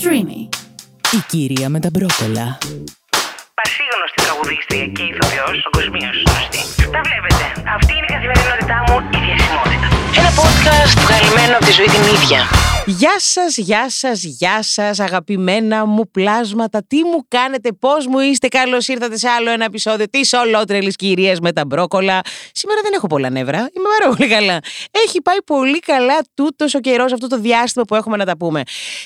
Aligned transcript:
Streamy. 0.00 0.40
Η 1.16 1.20
κυρία 1.28 1.68
με 1.68 1.80
τα 1.80 1.90
μπρόκολα. 1.92 2.46
Πασίγνωστη 3.58 4.18
τραγουδίστρια 4.24 4.86
και 4.96 5.02
ηθοποιός, 5.10 5.56
παγκοσμίως 5.64 6.16
γνωστή. 6.26 6.60
Τα 6.94 7.00
βλέπετε. 7.06 7.44
Αυτή 7.76 7.92
είναι 7.96 8.08
η 8.08 8.12
καθημερινότητά 8.14 8.76
μου, 8.86 8.96
η 9.16 9.18
διασημότητα. 9.26 9.86
Ένα 10.20 10.30
podcast 10.40 10.92
βγαλμένο 11.04 11.52
από 11.56 11.64
τη 11.64 11.72
ζωή 11.78 11.88
την 11.94 12.04
ίδια. 12.16 12.40
Γεια 12.88 13.14
σας, 13.16 13.56
γεια 13.56 13.90
σας, 13.90 14.22
γεια 14.22 14.62
σας 14.62 15.00
αγαπημένα 15.00 15.86
μου 15.86 16.10
πλάσματα. 16.10 16.84
Τι 16.86 16.96
μου 16.96 17.24
κάνετε, 17.28 17.72
πώς 17.72 18.06
μου 18.06 18.18
είστε, 18.18 18.48
καλώς 18.48 18.88
ήρθατε 18.88 19.16
σε 19.16 19.28
άλλο 19.28 19.50
ένα 19.50 19.64
επεισόδιο 19.64 20.08
της 20.08 20.32
ολότρελης 20.32 20.96
κυρίας 20.96 21.40
με 21.40 21.52
τα 21.52 21.64
μπρόκολα. 21.64 22.20
Σήμερα 22.52 22.80
δεν 22.82 22.92
έχω 22.94 23.06
πολλά 23.06 23.30
νεύρα, 23.30 23.58
είμαι 23.58 23.88
πάρα 23.98 24.16
πολύ 24.16 24.28
καλά. 24.28 24.58
Έχει 25.06 25.22
πάει 25.22 25.42
πολύ 25.44 25.78
καλά 25.78 26.18
τούτος 26.34 26.74
ο 26.74 26.80
καιρός, 26.80 27.12
αυτό 27.12 27.26
το 27.26 27.38
διάστημα 27.38 27.84
που 27.84 27.94
έχουμε 27.94 28.16
να 28.16 28.24
τα 28.24 28.36
πούμε. 28.36 28.62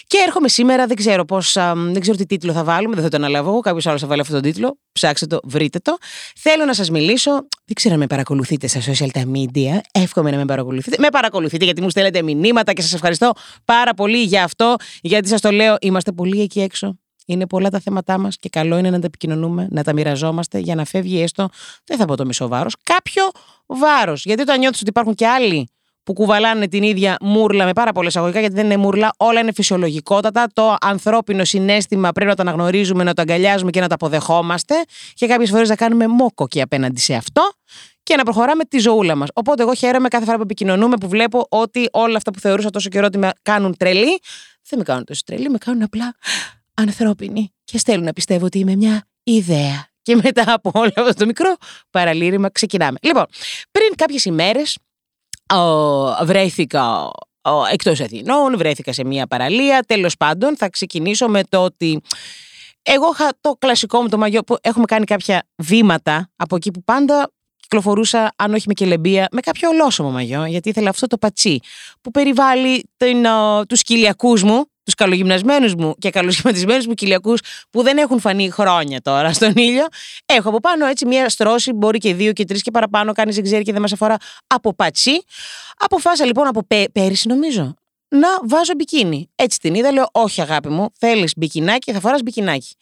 Και 0.06 0.18
έρχομαι 0.26 0.48
σήμερα, 0.48 0.86
δεν 0.86 0.96
ξέρω 0.96 1.24
πώς, 1.24 1.56
α, 1.56 1.72
δεν 1.76 2.00
ξέρω 2.00 2.16
τι 2.16 2.26
τίτλο 2.26 2.52
θα 2.52 2.64
βάλουμε, 2.64 2.94
δεν 2.94 3.04
θα 3.04 3.10
το 3.10 3.16
αναλάβω 3.16 3.50
εγώ, 3.50 3.60
κάποιος 3.60 3.86
άλλος 3.86 4.00
θα 4.00 4.06
βάλει 4.06 4.20
αυτόν 4.20 4.42
τον 4.42 4.52
τίτλο, 4.52 4.78
ψάξτε 4.92 5.26
το, 5.26 5.40
βρείτε 5.44 5.78
το. 5.78 5.96
Θέλω 6.36 6.64
να 6.64 6.74
σας 6.74 6.90
μιλήσω, 6.90 7.30
δεν 7.64 7.74
ξέρω 7.74 7.94
αν 7.94 8.00
με 8.00 8.06
παρακολουθείτε 8.06 8.66
στα 8.66 8.80
social 8.80 9.08
τα 9.12 9.22
media, 9.34 9.78
εύχομαι 9.92 10.30
να 10.30 10.36
με 10.36 10.44
παρακολουθείτε. 10.44 10.96
Με 10.98 11.08
παρακολουθείτε 11.08 11.64
γιατί 11.64 11.82
μου 11.82 11.90
στέλνετε 11.90 12.22
μηνύματα 12.22 12.72
και 12.72 12.82
σας 12.82 12.92
ευχαριστώ 12.92 13.32
πάρα 13.74 13.94
πολύ 13.94 14.22
για 14.22 14.44
αυτό, 14.44 14.76
γιατί 15.00 15.28
σας 15.28 15.40
το 15.40 15.50
λέω, 15.50 15.76
είμαστε 15.80 16.12
πολύ 16.12 16.40
εκεί 16.40 16.60
έξω. 16.60 16.98
Είναι 17.26 17.46
πολλά 17.46 17.70
τα 17.70 17.80
θέματά 17.80 18.18
μας 18.18 18.36
και 18.36 18.48
καλό 18.48 18.76
είναι 18.76 18.90
να 18.90 18.98
τα 18.98 19.06
επικοινωνούμε, 19.06 19.68
να 19.70 19.82
τα 19.82 19.92
μοιραζόμαστε 19.92 20.58
για 20.58 20.74
να 20.74 20.84
φεύγει 20.84 21.22
έστω, 21.22 21.48
δεν 21.84 21.98
θα 21.98 22.04
πω 22.04 22.16
το 22.16 22.24
μισό 22.24 22.48
βάρος, 22.48 22.76
κάποιο 22.82 23.30
βάρος. 23.66 24.24
Γιατί 24.24 24.42
όταν 24.42 24.58
νιώθεις 24.58 24.80
ότι 24.80 24.88
υπάρχουν 24.88 25.14
και 25.14 25.26
άλλοι 25.26 25.68
που 26.04 26.12
κουβαλάνε 26.12 26.68
την 26.68 26.82
ίδια 26.82 27.16
μούρλα 27.20 27.64
με 27.64 27.72
πάρα 27.72 27.92
πολλέ 27.92 28.10
αγωγικά, 28.14 28.40
γιατί 28.40 28.54
δεν 28.54 28.64
είναι 28.64 28.76
μούρλα, 28.76 29.10
όλα 29.16 29.40
είναι 29.40 29.52
φυσιολογικότατα. 29.52 30.46
Το 30.52 30.76
ανθρώπινο 30.80 31.44
συνέστημα 31.44 32.12
πρέπει 32.12 32.30
να 32.30 32.36
το 32.36 32.42
αναγνωρίζουμε, 32.42 33.04
να 33.04 33.14
το 33.14 33.22
αγκαλιάζουμε 33.22 33.70
και 33.70 33.80
να 33.80 33.88
το 33.88 33.94
αποδεχόμαστε. 33.94 34.74
Και 35.14 35.26
κάποιες 35.26 35.50
φορές 35.50 35.68
να 35.68 35.76
κάνουμε 35.76 36.06
μόκοκι 36.06 36.60
απέναντι 36.60 37.00
σε 37.00 37.14
αυτό 37.14 37.42
και 38.02 38.16
να 38.16 38.22
προχωράμε 38.22 38.64
τη 38.64 38.78
ζωούλα 38.78 39.14
μας. 39.14 39.28
Οπότε, 39.34 39.62
εγώ 39.62 39.74
χαίρομαι 39.74 40.08
κάθε 40.08 40.24
φορά 40.24 40.36
που 40.36 40.42
επικοινωνούμε, 40.42 40.96
που 40.96 41.08
βλέπω 41.08 41.46
ότι 41.48 41.88
όλα 41.92 42.16
αυτά 42.16 42.30
που 42.30 42.40
θεωρούσα 42.40 42.70
τόσο 42.70 42.88
καιρό 42.88 43.06
ότι 43.06 43.18
με 43.18 43.30
κάνουν 43.42 43.76
τρελή, 43.76 44.20
δεν 44.68 44.78
με 44.78 44.84
κάνουν 44.84 45.04
τόσο 45.04 45.20
τρελή, 45.26 45.48
με 45.48 45.58
κάνουν 45.58 45.82
απλά 45.82 46.14
ανθρώπινοι. 46.74 47.52
Και 47.64 47.78
στέλνουν 47.78 48.04
να 48.04 48.12
πιστεύω 48.12 48.44
ότι 48.44 48.58
είμαι 48.58 48.76
μια 48.76 49.08
ιδέα. 49.22 49.86
Και 50.02 50.16
μετά 50.22 50.44
από 50.46 50.70
όλο 50.74 50.92
αυτό 50.96 51.14
το 51.14 51.26
μικρό 51.26 51.54
παραλήρημα 51.90 52.50
ξεκινάμε. 52.50 52.98
Λοιπόν, 53.02 53.26
πριν 53.70 53.88
κάποιες 53.96 54.24
ημέρες 54.24 54.76
ο, 54.76 54.91
βρέθηκα 56.24 57.10
ο, 57.42 57.64
εκτός 57.72 58.00
Αθηνών, 58.00 58.56
βρέθηκα 58.56 58.92
σε 58.92 59.04
μια 59.04 59.26
παραλία. 59.26 59.84
Τέλος 59.86 60.16
πάντων 60.16 60.56
θα 60.56 60.68
ξεκινήσω 60.68 61.28
με 61.28 61.42
το 61.48 61.64
ότι 61.64 62.00
εγώ 62.82 63.10
είχα 63.12 63.32
το 63.40 63.56
κλασικό 63.58 64.00
μου 64.00 64.08
το 64.08 64.18
μαγιό 64.18 64.42
που 64.42 64.56
έχουμε 64.60 64.84
κάνει 64.84 65.04
κάποια 65.04 65.42
βήματα 65.56 66.30
από 66.36 66.56
εκεί 66.56 66.70
που 66.70 66.84
πάντα 66.84 67.30
κυκλοφορούσα, 67.56 68.32
αν 68.36 68.54
όχι 68.54 68.64
με 68.66 68.72
κελεμπία, 68.72 69.28
με 69.32 69.40
κάποιο 69.40 69.68
ολόσωμο 69.68 70.10
μαγιό, 70.10 70.44
γιατί 70.44 70.68
ήθελα 70.68 70.88
αυτό 70.88 71.06
το 71.06 71.18
πατσί 71.18 71.60
που 72.00 72.10
περιβάλλει 72.10 72.90
τον, 72.96 73.24
ο, 73.24 73.66
τους 73.66 73.82
κοιλιακούς 73.82 74.42
μου, 74.42 74.64
τους 74.84 74.94
καλογυμνασμένους 74.94 75.74
μου 75.74 75.94
και 75.98 76.10
καλοσχηματισμένους 76.10 76.86
μου 76.86 76.94
κοιλιακούς 76.94 77.40
που 77.70 77.82
δεν 77.82 77.98
έχουν 77.98 78.20
φανεί 78.20 78.50
χρόνια 78.50 79.00
τώρα 79.00 79.32
στον 79.32 79.52
ήλιο. 79.56 79.86
Έχω 80.26 80.48
από 80.48 80.60
πάνω 80.60 80.86
έτσι 80.86 81.06
μια 81.06 81.28
στρώση, 81.28 81.72
μπορεί 81.72 81.98
και 81.98 82.14
δύο 82.14 82.32
και 82.32 82.44
τρεις 82.44 82.62
και 82.62 82.70
παραπάνω, 82.70 83.12
κανείς 83.12 83.34
δεν 83.34 83.44
ξέρει 83.44 83.62
και 83.62 83.72
δεν 83.72 83.80
μας 83.80 83.92
αφορά 83.92 84.16
από 84.46 84.74
πατσί. 84.74 85.24
Αποφάσισα 85.76 86.26
λοιπόν 86.26 86.46
από 86.46 86.64
πέ, 86.64 86.84
πέρυσι 86.92 87.28
νομίζω 87.28 87.74
να 88.08 88.28
βάζω 88.48 88.72
μπικίνι. 88.76 89.30
Έτσι 89.34 89.58
την 89.58 89.74
είδα, 89.74 89.92
λέω 89.92 90.08
όχι 90.12 90.40
αγάπη 90.40 90.68
μου, 90.68 90.90
θέλεις 90.98 91.32
μπικινάκι, 91.36 91.92
θα 91.92 92.00
φοράς 92.00 92.22
μπικινάκι. 92.22 92.76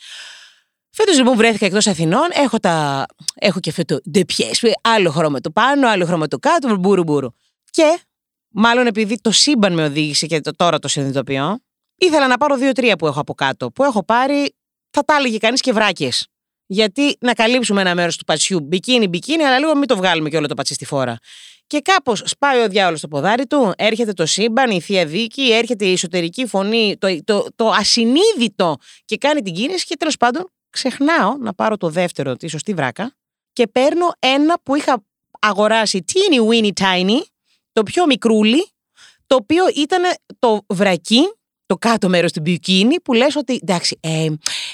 Φέτος 0.91 1.17
λοιπόν 1.17 1.37
βρέθηκα 1.37 1.67
εκτός 1.67 1.87
Αθηνών. 1.87 2.29
Έχω, 2.33 2.59
τα... 2.59 3.07
έχω 3.35 3.61
και 3.61 3.71
αυτό 3.71 3.85
το 3.85 4.01
ντεπιές, 4.11 4.63
άλλο 4.81 5.11
χρώμα 5.11 5.41
το 5.41 5.51
πάνω, 5.51 5.89
άλλο 5.89 6.07
χρώμα 6.07 6.27
το 6.27 6.39
κάτω, 6.39 6.77
μπούρου 6.77 7.03
μπούρου. 7.03 7.29
Και 7.71 8.01
μάλλον 8.49 8.87
επειδή 8.87 9.21
το 9.21 9.31
σύμπαν 9.31 9.73
με 9.73 9.85
οδήγησε 9.85 10.27
και 10.27 10.41
το, 10.41 10.57
τώρα 10.57 10.79
το 10.79 10.89
συνειδητοποιώ, 10.89 11.59
ήθελα 12.01 12.27
να 12.27 12.37
πάρω 12.37 12.57
δύο-τρία 12.57 12.97
που 12.97 13.07
έχω 13.07 13.21
από 13.21 13.35
κάτω. 13.35 13.71
Που 13.71 13.85
έχω 13.85 14.05
πάρει, 14.05 14.55
θα 14.91 15.05
τα 15.05 15.17
έλεγε 15.17 15.39
κανείς 15.39 15.61
και 15.61 15.73
βράκες. 15.73 16.27
Γιατί 16.67 17.17
να 17.21 17.33
καλύψουμε 17.33 17.81
ένα 17.81 17.95
μέρος 17.95 18.17
του 18.17 18.25
πατσιού, 18.25 18.61
μπικίνι, 18.61 19.09
μπικίνι, 19.09 19.43
αλλά 19.43 19.59
λίγο 19.59 19.77
μην 19.77 19.87
το 19.87 19.97
βγάλουμε 19.97 20.29
και 20.29 20.37
όλο 20.37 20.47
το 20.47 20.55
πατσί 20.55 20.75
στη 20.75 20.85
φόρα. 20.85 21.19
Και 21.67 21.81
κάπως 21.81 22.23
σπάει 22.25 22.63
ο 22.63 22.69
διάολος 22.69 22.99
στο 22.99 23.09
ποδάρι 23.09 23.47
του, 23.47 23.73
έρχεται 23.77 24.13
το 24.13 24.27
σύμπαν, 24.27 24.71
η 24.71 24.81
θεία 24.81 25.07
δίκη, 25.07 25.53
έρχεται 25.53 25.85
η 25.85 25.93
εσωτερική 25.93 26.47
φωνή, 26.47 26.97
το, 26.99 27.25
το, 27.25 27.47
το 27.57 27.69
ασυνείδητο 27.69 28.77
και 29.05 29.17
κάνει 29.17 29.43
την 29.43 29.55
κίνηση 29.55 29.87
και 29.87 29.97
τέλος 29.97 30.17
πάντων 30.17 30.51
ξεχνάω 30.71 31.37
να 31.37 31.55
πάρω 31.55 31.77
το 31.77 31.89
δεύτερο, 31.89 32.37
τη 32.37 32.49
σωστή 32.49 32.75
βράκα 32.75 33.15
και 33.53 33.67
παίρνω 33.67 34.13
ένα 34.19 34.61
που 34.63 34.75
είχα 34.75 35.05
αγοράσει 35.41 36.05
teeny 36.13 36.51
weeny 36.51 36.71
tiny, 36.81 37.21
το 37.73 37.83
πιο 37.83 38.07
μικρούλι, 38.07 38.71
το 39.27 39.35
οποίο 39.35 39.65
ήταν 39.77 40.03
το 40.39 40.65
βρακί, 40.69 41.21
το 41.71 41.77
κάτω 41.77 42.09
μέρος 42.09 42.33
του 42.33 42.41
μπιουκίνι, 42.41 43.01
που 43.01 43.13
λες 43.13 43.37
ότι 43.37 43.59
εντάξει, 43.63 43.99
ε, 44.01 44.27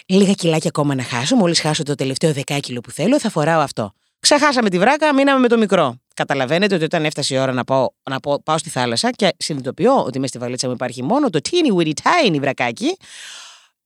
λίγα 0.06 0.32
κιλάκια 0.32 0.68
ακόμα 0.68 0.94
να 0.94 1.02
χάσω, 1.02 1.36
μόλις 1.36 1.60
χάσω 1.60 1.82
το 1.82 1.94
τελευταίο 1.94 2.32
δεκάκιλο 2.32 2.80
που 2.80 2.90
θέλω, 2.90 3.18
θα 3.20 3.30
φοράω 3.30 3.60
αυτό. 3.60 3.92
Ξεχάσαμε 4.20 4.70
τη 4.70 4.78
βράκα, 4.78 5.14
μείναμε 5.14 5.40
με 5.40 5.48
το 5.48 5.58
μικρό. 5.58 5.96
Καταλαβαίνετε 6.14 6.74
ότι 6.74 6.84
όταν 6.84 7.04
έφτασε 7.04 7.34
η 7.34 7.38
ώρα 7.38 7.52
να 7.52 7.64
πάω, 7.64 7.88
να 8.10 8.20
πάω, 8.20 8.42
πάω 8.42 8.58
στη 8.58 8.70
θάλασσα 8.70 9.10
και 9.10 9.34
συνειδητοποιώ 9.36 9.94
ότι 9.94 10.18
μέσα 10.18 10.28
στη 10.28 10.38
βαλίτσα 10.38 10.66
μου 10.66 10.72
υπάρχει 10.72 11.02
μόνο 11.02 11.30
το 11.30 11.40
teeny 11.50 11.78
weeny 11.78 11.92
tiny 12.02 12.38
βρακάκι, 12.40 12.96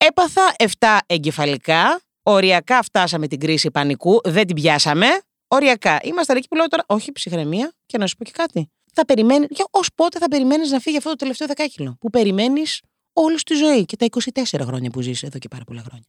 Έπαθα 0.06 0.54
7 0.78 0.98
εγκεφαλικά. 1.06 2.00
Οριακά 2.22 2.82
φτάσαμε 2.82 3.26
την 3.26 3.40
κρίση 3.40 3.70
πανικού. 3.70 4.20
Δεν 4.24 4.46
την 4.46 4.56
πιάσαμε. 4.56 5.06
Οριακά. 5.48 5.98
Είμαστε 6.02 6.32
εκεί 6.32 6.48
που 6.48 6.56
λέω 6.56 6.66
τώρα, 6.66 6.84
όχι 6.86 7.12
ψυχραιμία 7.12 7.72
και 7.86 7.98
να 7.98 8.06
σου 8.06 8.16
πω 8.16 8.24
και 8.24 8.32
κάτι. 8.34 8.70
Θα 8.92 9.04
περιμένει, 9.04 9.46
για 9.50 9.64
ως 9.70 9.88
πότε 9.94 10.18
θα 10.18 10.28
περιμένεις 10.28 10.70
να 10.70 10.78
φύγει 10.78 10.96
αυτό 10.96 11.10
το 11.10 11.16
τελευταίο 11.16 11.46
δεκάκιλο 11.46 11.96
που 12.00 12.10
περιμένεις 12.10 12.80
όλη 13.12 13.36
τη 13.36 13.54
ζωή 13.54 13.84
και 13.84 13.96
τα 13.96 14.06
24 14.42 14.60
χρόνια 14.62 14.90
που 14.90 15.00
ζεις 15.00 15.22
εδώ 15.22 15.38
και 15.38 15.48
πάρα 15.48 15.64
πολλά 15.64 15.82
χρόνια. 15.86 16.06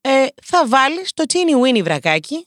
Ε, 0.00 0.26
θα 0.42 0.66
βάλεις 0.66 1.12
το 1.14 1.26
τσίνι 1.26 1.52
winny 1.64 1.82
βρακάκι 1.82 2.46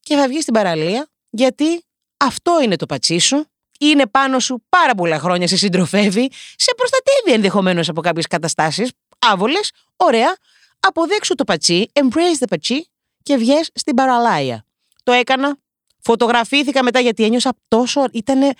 και 0.00 0.16
θα 0.16 0.28
βγεις 0.28 0.42
στην 0.42 0.54
παραλία 0.54 1.08
γιατί 1.30 1.84
αυτό 2.16 2.62
είναι 2.62 2.76
το 2.76 2.86
πατσί 2.86 3.18
σου. 3.18 3.46
Είναι 3.80 4.06
πάνω 4.06 4.38
σου 4.38 4.64
πάρα 4.68 4.94
πολλά 4.94 5.18
χρόνια, 5.18 5.46
σε 5.46 5.56
συντροφεύει, 5.56 6.30
σε 6.56 6.72
προστατεύει 6.76 7.32
ενδεχομένως 7.32 7.88
από 7.88 8.00
κάποιες 8.00 8.26
καταστάσεις 8.26 8.90
άβολες, 9.18 9.72
ωραία, 9.96 10.36
αποδέξου 10.80 11.34
το 11.34 11.44
πατσί, 11.44 11.90
embrace 11.92 12.38
the 12.40 12.46
πατσί 12.48 12.90
και 13.22 13.36
βγες 13.36 13.70
στην 13.74 13.94
παραλάια. 13.94 14.64
Το 15.02 15.12
έκανα, 15.12 15.56
φωτογραφήθηκα 16.02 16.82
μετά 16.82 17.00
γιατί 17.00 17.24
ένιωσα 17.24 17.52
τόσο, 17.68 18.04
ήταν 18.12 18.54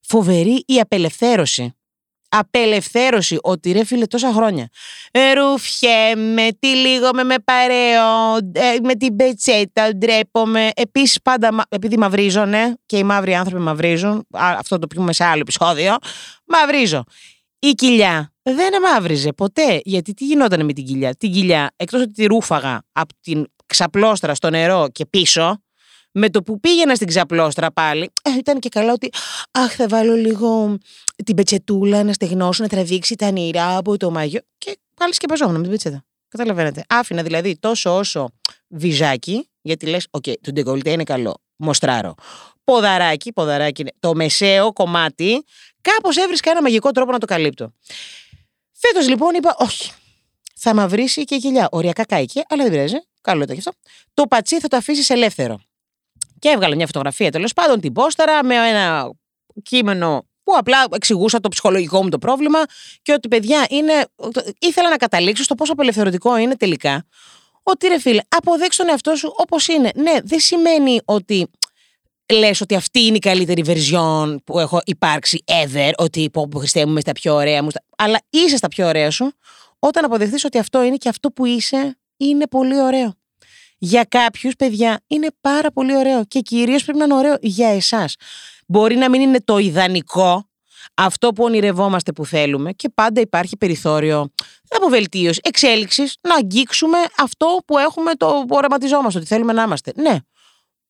φοβερή 0.00 0.64
η 0.66 0.80
απελευθέρωση. 0.80 1.74
Απελευθέρωση, 2.34 3.38
ότι 3.42 3.72
ρε 3.72 3.84
φίλε 3.84 4.06
τόσα 4.06 4.32
χρόνια. 4.32 4.68
Ε, 5.10 5.32
ρουφιέμαι, 5.32 6.48
τι 6.58 6.66
λίγο 6.66 7.08
με 7.14 7.24
με 7.24 7.34
παρέω, 7.44 8.36
ε, 8.52 8.76
με 8.82 8.94
την 8.94 9.16
πετσέτα, 9.16 9.96
ντρέπομαι. 9.96 10.70
Επίσης 10.74 11.22
πάντα, 11.22 11.64
επειδή 11.68 11.98
μαυρίζω, 11.98 12.44
ναι, 12.44 12.72
και 12.86 12.96
οι 12.98 13.02
μαύροι 13.02 13.34
άνθρωποι 13.34 13.62
μαυρίζουν, 13.62 14.26
αυτό 14.32 14.78
το 14.78 14.86
πούμε 14.86 15.12
σε 15.12 15.24
άλλο 15.24 15.40
επεισόδιο, 15.40 15.96
μαυρίζω. 16.46 17.04
Η 17.58 17.70
κοιλιά 17.70 18.32
δεν 18.42 18.74
αμαύριζε 18.74 19.32
ποτέ. 19.32 19.80
Γιατί 19.84 20.14
τι 20.14 20.24
γινόταν 20.24 20.64
με 20.64 20.72
την 20.72 20.84
κοιλιά; 20.84 21.14
Την 21.14 21.32
κοιλιά, 21.32 21.70
εκτός 21.76 22.00
ότι 22.00 22.12
τη 22.12 22.24
ρούφαγα 22.24 22.82
από 22.92 23.14
την 23.20 23.46
ξαπλώστρα 23.66 24.34
στο 24.34 24.50
νερό 24.50 24.88
και 24.92 25.06
πίσω, 25.06 25.62
με 26.12 26.30
το 26.30 26.42
που 26.42 26.60
πήγαινα 26.60 26.94
στην 26.94 27.06
ξαπλώστρα 27.06 27.72
πάλι, 27.72 28.10
ε, 28.22 28.30
ήταν 28.38 28.58
και 28.58 28.68
καλά 28.68 28.92
ότι 28.92 29.10
Αχ, 29.50 29.74
θα 29.74 29.88
βάλω 29.88 30.14
λίγο 30.14 30.78
την 31.24 31.36
πετσετούλα 31.36 32.02
να 32.02 32.12
στεγνώσω, 32.12 32.62
να 32.62 32.68
τραβήξει 32.68 33.14
τα 33.14 33.30
νερά 33.30 33.76
από 33.76 33.96
το 33.96 34.10
μαγιό. 34.10 34.40
Και 34.58 34.78
πάλι 34.94 35.14
σκεπαζόμουν 35.14 35.54
με 35.54 35.62
την 35.62 35.70
πετσέτα. 35.70 36.04
Καταλαβαίνετε. 36.28 36.84
Άφηνα 36.88 37.22
δηλαδή 37.22 37.58
τόσο 37.58 37.96
όσο 37.96 38.28
βυζάκι, 38.68 39.48
γιατί 39.62 39.86
λες, 39.86 40.06
οκ, 40.10 40.22
okay, 40.26 40.34
το 40.40 40.52
ντεκολτέ 40.52 40.90
είναι 40.90 41.04
καλό. 41.04 41.34
Μοστράρω. 41.56 42.14
Ποδαράκι, 42.64 43.32
ποδαράκι, 43.32 43.84
το 44.00 44.14
μεσαίο 44.14 44.72
κομμάτι, 44.72 45.44
κάπως 45.80 46.16
έβρισκα 46.16 46.50
ένα 46.50 46.62
μαγικό 46.62 46.90
τρόπο 46.90 47.12
να 47.12 47.18
το 47.18 47.26
καλύπτω. 47.26 47.72
Φέτος 48.72 49.08
λοιπόν 49.08 49.34
είπα, 49.34 49.56
όχι. 49.58 49.92
Θα 50.54 50.74
μαυρίσει 50.74 51.24
και 51.24 51.34
η 51.34 51.38
κοιλιά. 51.38 51.68
Οριακά 51.70 52.04
κάηκε, 52.04 52.42
αλλά 52.48 52.62
δεν 52.62 52.72
πειράζει. 52.72 52.96
Καλό 53.20 53.42
ήταν 53.42 53.56
και 53.56 53.62
αυτό. 53.66 53.80
Το 54.14 54.26
πατσί 54.26 54.60
θα 54.60 54.68
το 54.68 54.76
αφήσεις 54.76 55.10
ελεύθερο. 55.10 55.60
Και 56.42 56.48
έβγαλε 56.48 56.74
μια 56.74 56.86
φωτογραφία 56.86 57.30
τέλος 57.30 57.52
πάντων, 57.52 57.80
την 57.80 57.92
πόσταρα 57.92 58.44
με 58.44 58.54
ένα 58.54 59.10
κείμενο 59.62 60.26
που 60.42 60.52
απλά 60.56 60.84
εξηγούσα 60.90 61.40
το 61.40 61.48
ψυχολογικό 61.48 62.02
μου 62.02 62.08
το 62.08 62.18
πρόβλημα 62.18 62.58
και 63.02 63.12
ότι 63.12 63.28
παιδιά 63.28 63.66
είναι. 63.68 63.92
ήθελα 64.58 64.88
να 64.88 64.96
καταλήξω 64.96 65.42
στο 65.42 65.54
πόσο 65.54 65.72
απελευθερωτικό 65.72 66.36
είναι 66.36 66.56
τελικά. 66.56 67.06
Ότι 67.62 67.86
ρε 67.86 68.00
φίλε, 68.00 68.20
αποδέξτε 68.28 68.82
τον 68.82 68.92
εαυτό 68.92 69.14
σου 69.14 69.32
όπως 69.36 69.68
είναι. 69.68 69.90
Ναι, 69.94 70.12
δεν 70.24 70.40
σημαίνει 70.40 71.00
ότι 71.04 71.50
λες 72.32 72.60
ότι 72.60 72.74
αυτή 72.74 73.00
είναι 73.00 73.16
η 73.16 73.18
καλύτερη 73.18 73.64
version 73.66 74.36
που 74.44 74.58
έχω 74.58 74.80
υπάρξει 74.84 75.44
ever, 75.64 75.90
ότι 75.96 76.30
πω 76.32 76.48
πω 76.48 76.58
Χριστέ 76.58 76.84
μου 76.84 76.90
είμαι 76.90 77.00
στα 77.00 77.12
πιο 77.12 77.34
ωραία 77.34 77.62
μου, 77.62 77.68
αλλά 77.96 78.20
είσαι 78.30 78.56
στα 78.56 78.68
πιο 78.68 78.86
ωραία 78.86 79.10
σου, 79.10 79.32
όταν 79.78 80.04
αποδεχθείς 80.04 80.44
ότι 80.44 80.58
αυτό 80.58 80.82
είναι 80.82 80.96
και 80.96 81.08
αυτό 81.08 81.30
που 81.30 81.44
είσαι 81.44 81.98
είναι 82.16 82.46
πολύ 82.46 82.80
ωραίο. 82.80 83.14
Για 83.84 84.04
κάποιους, 84.08 84.54
παιδιά, 84.56 85.00
είναι 85.06 85.28
πάρα 85.40 85.70
πολύ 85.72 85.96
ωραίο 85.96 86.24
και 86.24 86.40
κυρίως 86.40 86.84
πρέπει 86.84 86.98
να 86.98 87.04
είναι 87.04 87.14
ωραίο 87.14 87.36
για 87.40 87.68
εσάς. 87.68 88.14
Μπορεί 88.66 88.96
να 88.96 89.10
μην 89.10 89.20
είναι 89.20 89.40
το 89.44 89.58
ιδανικό, 89.58 90.48
αυτό 90.94 91.28
που 91.28 91.44
ονειρευόμαστε 91.44 92.12
που 92.12 92.26
θέλουμε 92.26 92.72
και 92.72 92.88
πάντα 92.94 93.20
υπάρχει 93.20 93.56
περιθώριο 93.56 94.28
αποβελτίωση, 94.68 95.40
εξέλιξης, 95.42 96.16
να 96.20 96.34
αγγίξουμε 96.34 96.98
αυτό 97.18 97.58
που 97.66 97.78
έχουμε, 97.78 98.14
το 98.14 98.26
που 98.26 98.56
οραματιζόμαστε, 98.56 99.18
ότι 99.18 99.28
θέλουμε 99.28 99.52
να 99.52 99.62
είμαστε. 99.62 99.92
Ναι. 99.96 100.16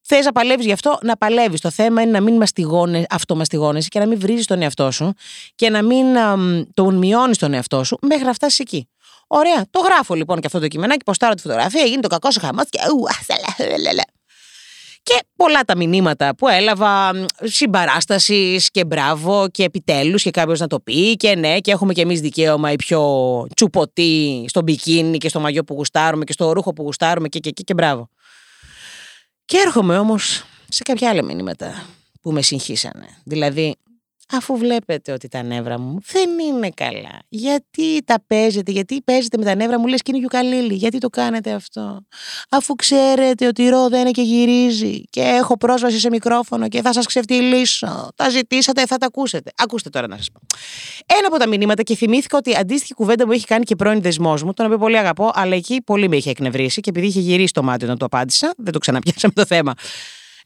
Θες 0.00 0.25
να 0.25 0.33
παλεύεις 0.33 0.67
γι' 0.67 0.73
αυτό, 0.73 0.99
να 1.03 1.17
παλεύεις. 1.17 1.61
Το 1.61 1.71
θέμα 1.71 2.03
είναι 2.03 2.11
να 2.11 2.21
μην 2.21 2.37
μαστιγώνε, 2.37 3.05
αυτομαστιγώνεσαι 3.11 3.89
και 3.89 3.99
να 3.99 4.06
μην 4.06 4.19
βρίζεις 4.19 4.47
τον 4.47 4.62
εαυτό 4.62 4.91
σου 4.91 5.12
και 5.55 5.71
να 5.71 5.83
μην 5.83 6.17
αμ, 6.17 6.62
τον 6.75 6.97
μειώνεις 6.97 7.39
τον 7.39 7.55
εαυτό 7.55 7.85
σου 7.85 7.99
μέχρι 8.00 8.25
να 8.25 8.33
φτάσεις 8.33 8.59
εκεί. 8.59 8.89
Ωραία. 9.34 9.67
Το 9.70 9.81
γράφω 9.81 10.14
λοιπόν 10.14 10.40
και 10.40 10.46
αυτό 10.46 10.58
το 10.58 10.69
κειμενάκι, 10.69 11.05
ποστάρω 11.05 11.34
τη 11.34 11.43
φωτογραφία, 11.43 11.84
γίνει 11.84 12.02
το 12.02 12.08
κακό 12.08 12.31
σου 12.31 12.40
χαμός 12.40 12.64
και. 12.69 12.79
ου, 12.90 13.05
α, 13.05 13.67
λε, 13.67 13.76
λε, 13.76 13.93
λε. 13.93 14.02
Και 15.02 15.20
πολλά 15.37 15.61
τα 15.61 15.76
μηνύματα 15.76 16.34
που 16.34 16.49
έλαβα 16.49 17.11
συμπαράστασης 17.43 18.70
και 18.70 18.84
μπράβο 18.84 19.49
και 19.50 19.64
επιτέλους 19.64 20.23
και 20.23 20.31
κάποιος 20.31 20.61
να 20.61 20.67
το 20.67 20.81
πει 20.81 21.17
και 21.17 21.34
ναι, 21.34 21.58
και 21.58 21.70
έχουμε 21.70 21.93
και 21.93 22.00
εμείς 22.00 22.20
δικαίωμα 22.20 22.73
οι 22.73 22.76
πιο 22.76 23.02
τσουποτοί 23.56 24.44
στο 24.49 24.62
μπικίνι 24.62 25.19
και 25.19 25.29
στο 25.29 25.40
μαγιό 25.40 25.64
που 25.64 25.75
γουστάρουμε 25.75 26.25
και 26.25 26.32
στο 26.32 26.52
ρούχο 26.52 26.73
που 26.73 26.82
γουστάρουμε 26.82 27.29
και, 27.29 27.38
και, 27.38 27.50
και, 27.50 27.62
και 27.62 27.75
μπράβο. 27.75 28.08
Και 29.44 29.56
έρχομαι 29.67 29.99
όμως 29.99 30.44
σε 30.69 30.82
κάποια 30.82 31.11
άλλα 31.11 31.23
μηνύματα 31.25 31.87
που 32.20 32.32
με 32.32 32.43
συγχύσανε. 32.43 33.06
Δηλαδή, 33.25 33.76
αφού 34.32 34.56
βλέπετε 34.56 35.12
ότι 35.12 35.29
τα 35.29 35.43
νεύρα 35.43 35.79
μου 35.79 35.99
δεν 36.12 36.38
είναι 36.38 36.70
καλά. 36.70 37.19
Γιατί 37.29 38.02
τα 38.05 38.23
παίζετε, 38.26 38.70
γιατί 38.70 39.02
παίζετε 39.02 39.38
με 39.38 39.44
τα 39.44 39.55
νεύρα 39.55 39.79
μου, 39.79 39.87
λες 39.87 40.02
και 40.02 40.11
είναι 40.11 40.19
γιουκαλίλη. 40.19 40.75
Γιατί 40.75 40.99
το 40.99 41.08
κάνετε 41.08 41.52
αυτό; 41.52 42.06
Αφού 42.49 42.75
ξέρετε 42.75 43.46
ότι 43.46 43.62
η 43.62 43.69
ρο 43.69 43.88
δεν 43.88 44.00
είναι 44.00 44.11
και 44.11 44.23
γυρίζει 44.23 45.05
και 45.11 45.20
έχω 45.20 45.56
πρόσβαση 45.56 45.99
σε 45.99 46.11
μικρόφωνο 46.11 46.69
και 46.69 46.82
θα 46.82 46.93
σας 46.93 47.06
ξεφτυλίσω. 47.06 48.08
Τα 48.14 48.29
ζητήσατε, 48.29 48.87
θα 48.87 48.96
τα 48.96 49.06
ακούσετε. 49.06 49.50
Ακούστε 49.56 49.90
τώρα 49.90 50.06
να 50.06 50.17
σας 50.17 50.29
πω. 50.32 50.40
Ένα 51.06 51.26
από 51.26 51.37
τα 51.37 51.49
μηνύματα 51.49 51.82
και 51.82 51.96
θυμήθηκα 51.96 52.37
ότι 52.37 52.56
αντίστοιχη 52.56 52.94
κουβέντα 52.94 53.26
μου 53.26 53.32
έχει 53.32 53.46
κάνει 53.46 53.64
και 53.64 53.76
πρώην 53.76 54.00
δεσμός 54.00 54.43
μου, 54.43 54.52
τον 54.52 54.67
οποίο 54.67 54.79
πολύ 54.79 54.99
αγαπώ, 54.99 55.31
αλλά 55.34 55.55
εκεί 55.55 55.82
πολύ 55.82 56.08
με 56.08 56.17
είχε 56.17 56.31
εκνευρίσει 56.31 56.81
και 56.81 56.90
επειδή 56.90 57.06
είχε 57.06 57.20
γυρίσει 57.20 57.52
το 57.52 57.62
μάτι 57.62 57.84
όταν 57.84 57.99
το 57.99 58.05
απάντησα, 58.05 58.55
δεν 58.56 58.73
το 58.73 58.79
ξαναπιάσαμε 58.79 59.32
το 59.32 59.44
θέμα. 59.44 59.75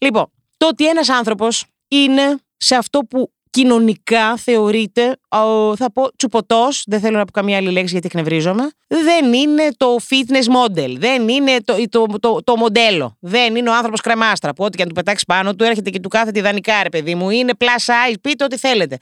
Λοιπόν, 0.00 0.30
το 0.56 0.66
ότι 0.66 0.88
ένας 0.88 1.08
άνθρωπος 1.08 1.64
είναι 1.88 2.36
σε 2.56 2.74
αυτό 2.74 2.98
που 2.98 3.32
κοινωνικά 3.56 4.36
θεωρείται, 4.36 5.16
ο, 5.28 5.76
θα 5.76 5.92
πω 5.92 6.16
τσουπωτός, 6.16 6.84
δεν 6.86 7.00
θέλω 7.00 7.18
να 7.18 7.24
πω 7.24 7.30
καμία 7.30 7.56
άλλη 7.56 7.70
λέξη 7.70 7.92
γιατί 7.92 8.06
εκνευρίζομαι, 8.06 8.70
δεν 8.86 9.32
είναι 9.32 9.68
το 9.76 9.96
fitness 10.08 10.56
model, 10.56 10.94
δεν 10.98 11.28
είναι 11.28 11.56
το, 11.64 11.74
το, 11.88 12.06
το, 12.20 12.42
το 12.44 12.56
μοντέλο, 12.56 13.16
δεν 13.20 13.56
είναι 13.56 13.70
ο 13.70 13.74
άνθρωπος 13.74 14.00
κρεμάστρα 14.00 14.52
που 14.52 14.64
ό,τι 14.64 14.76
και 14.76 14.82
αν 14.82 14.88
του 14.88 14.94
πετάξεις 14.94 15.24
πάνω 15.24 15.54
του 15.54 15.64
έρχεται 15.64 15.90
και 15.90 16.00
του 16.00 16.08
κάθεται 16.08 16.38
ιδανικά, 16.38 16.82
ρε 16.82 16.88
παιδί 16.88 17.14
μου, 17.14 17.30
είναι 17.30 17.52
plus 17.58 17.84
size, 17.86 18.14
πείτε 18.20 18.44
ό,τι 18.44 18.56
θέλετε. 18.56 18.98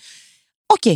Οκ, 0.66 0.86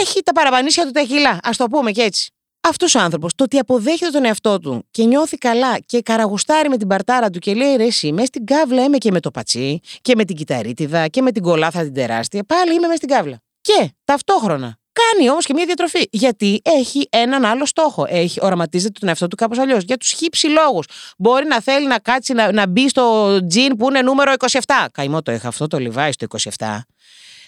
έχει 0.00 0.22
τα 0.22 0.32
παραπανίσια 0.32 0.84
του 0.84 0.90
τα 0.90 1.02
κιλά, 1.02 1.38
ας 1.42 1.56
το 1.56 1.66
πούμε 1.66 1.90
και 1.90 2.02
έτσι. 2.02 2.32
Αυτός 2.68 2.94
ο 2.94 3.00
άνθρωπος, 3.00 3.34
το 3.34 3.44
ότι 3.44 3.58
αποδέχεται 3.58 4.10
τον 4.10 4.24
εαυτό 4.24 4.58
του 4.58 4.86
και 4.90 5.04
νιώθει 5.04 5.36
καλά 5.36 5.78
και 5.78 6.00
καραγουστάρει 6.00 6.68
με 6.68 6.76
την 6.76 6.88
πατσάρα 6.88 7.30
του 7.30 7.38
και 7.38 7.54
λέει 7.54 7.76
ρε, 7.76 7.84
εσύ, 7.84 8.12
μέσα 8.12 8.26
στην 8.26 8.46
κάβλα 8.46 8.84
είμαι 8.84 8.98
και 8.98 9.10
με 9.10 9.20
το 9.20 9.30
πατσί 9.30 9.80
και 10.02 10.14
με 10.16 10.24
την 10.24 10.36
κυτταρίτιδα 10.36 11.08
και 11.08 11.22
με 11.22 11.32
την 11.32 11.42
κωλάρα 11.42 11.82
την 11.82 11.94
τεράστια. 11.94 12.44
Πάλι 12.44 12.74
είμαι 12.74 12.86
μέσα 12.86 12.96
στην 12.96 13.08
κάβλα. 13.08 13.40
Και 13.60 13.90
ταυτόχρονα 14.04 14.78
κάνει 14.92 15.30
όμως 15.30 15.44
και 15.44 15.52
μια 15.52 15.64
διατροφή. 15.64 16.08
Γιατί 16.10 16.60
έχει 16.62 17.08
έναν 17.10 17.44
άλλο 17.44 17.66
στόχο. 17.66 18.04
Έχει, 18.08 18.38
οραματίζεται 18.42 18.98
τον 19.00 19.08
εαυτό 19.08 19.28
του 19.28 19.36
κάπως 19.36 19.58
αλλιώς. 19.58 19.82
Για 19.82 19.96
τους 19.96 20.10
χύψη 20.10 20.46
λόγους. 20.46 20.86
Μπορεί 21.18 21.46
να 21.46 21.60
θέλει 21.60 21.86
να 21.86 21.98
κάτσει 21.98 22.32
να, 22.32 22.52
να 22.52 22.66
μπει 22.66 22.88
στο 22.88 23.38
τζιν 23.46 23.76
που 23.76 23.88
είναι 23.88 24.02
νούμερο 24.02 24.32
27. 24.66 24.86
Καημό 24.92 25.22
το 25.22 25.32
είχα 25.32 25.48
αυτό 25.48 25.66
το 25.66 25.78
λιβάει 25.78 26.12
στο 26.12 26.26
27. 26.58 26.78